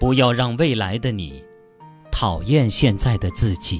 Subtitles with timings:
[0.00, 1.44] 不要让未来的你
[2.10, 3.78] 讨厌现在的自己。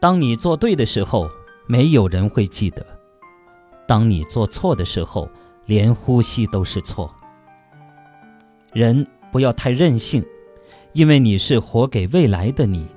[0.00, 1.30] 当你做对的时候，
[1.68, 2.82] 没有人会记得；
[3.86, 5.30] 当你做错的时候，
[5.66, 7.14] 连呼吸都是错。
[8.72, 10.24] 人不要太任性，
[10.94, 12.88] 因为你是活给未来的你。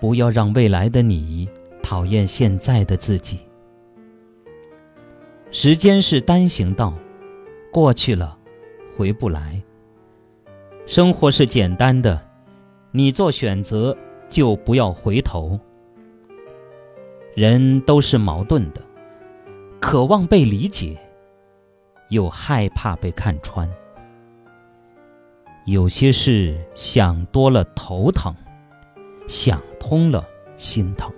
[0.00, 1.48] 不要让未来的你
[1.82, 3.38] 讨厌现在的自己。
[5.52, 6.92] 时间是单行道，
[7.72, 8.36] 过去了，
[8.96, 9.62] 回不来。
[10.86, 12.20] 生活是简单的，
[12.90, 13.96] 你做选择
[14.30, 15.58] 就不要回头。
[17.34, 18.80] 人都是矛盾的，
[19.80, 20.96] 渴望被理解，
[22.08, 23.68] 又害怕被看穿。
[25.66, 28.34] 有些事想多了头疼，
[29.28, 30.26] 想通了
[30.56, 31.12] 心疼。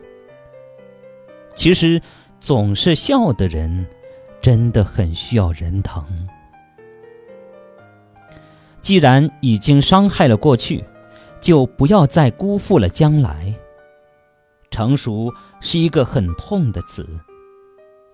[1.55, 2.01] 其实，
[2.41, 3.87] 总是笑的人。
[4.41, 6.05] 真的很需要人疼。
[8.89, 10.83] 既然已经伤害了过去，
[11.43, 13.55] 就不要再辜负了将来。
[14.71, 17.07] 成熟是一个很痛的词，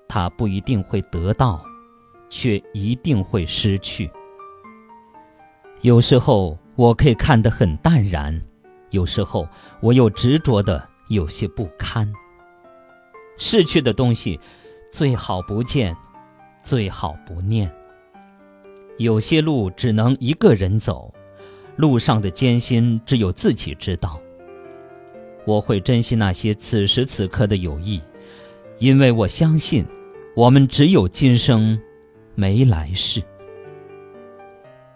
[0.09, 1.65] 它不一定会得到，
[2.29, 4.11] 却一定会失去。
[5.83, 8.43] 有时候我可以看得很淡然，
[8.91, 9.47] 有时候
[9.79, 12.13] 我又执着的有些不堪。
[13.39, 14.41] 逝去的东西，
[14.91, 15.97] 最好不见。
[16.65, 17.73] 最好不念。
[18.97, 21.13] 有些路只能一个人走，
[21.77, 24.21] 路上的艰辛只有自己知道。
[25.45, 28.01] 我会珍惜那些此时此刻的友谊，
[28.79, 29.85] 因为我相信，
[30.37, 31.79] 我们只有今生，
[32.35, 33.23] 没来世。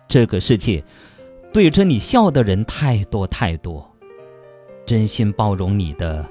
[0.07, 0.83] 这个世界，
[1.53, 3.87] 对着你笑的人太多太多，
[4.87, 6.27] 真心包容你的，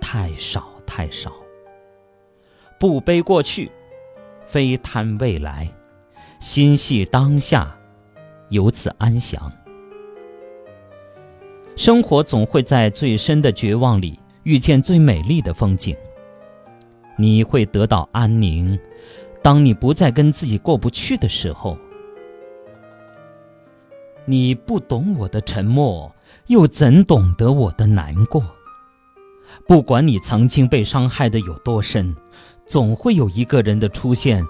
[0.00, 1.32] 太少太少。
[2.78, 3.70] 不悲过去。
[4.48, 5.68] 非贪未来，
[6.48, 7.76] 心系当下，
[8.50, 9.50] 由此安详。
[11.74, 15.96] 生活总会在最深的绝望里遇见最美丽的风景。
[17.18, 18.78] 你会得到安宁，
[19.42, 21.76] 当你不再跟自己过不去的时候。
[24.24, 26.14] 你不懂我的沉默，
[26.46, 28.40] 又怎懂得我的难过？
[29.66, 32.14] 不管你曾经被伤害的有多深。
[32.68, 34.44] 总会有一个人的出现，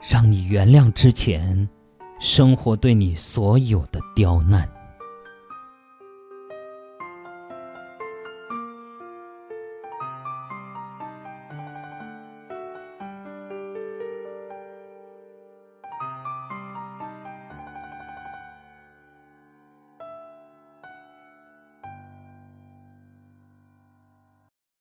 [0.00, 1.68] 让你原谅之前
[2.20, 4.79] 生活对你所有的刁难。